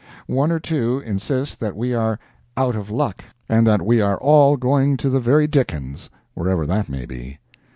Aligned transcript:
One 0.25 0.51
or 0.51 0.59
two 0.59 0.97
insist 1.05 1.59
that 1.59 1.75
we 1.75 1.93
are 1.93 2.17
'out 2.57 2.75
of 2.75 2.89
luck,' 2.89 3.23
and 3.47 3.67
that 3.67 3.83
we 3.85 4.01
are 4.01 4.17
all 4.19 4.57
going 4.57 4.97
to 4.97 5.11
the 5.11 5.19
very 5.19 5.45
dickens, 5.45 6.09
wherever 6.33 6.65
that 6.65 6.89
may 6.89 7.05
be. 7.05 7.37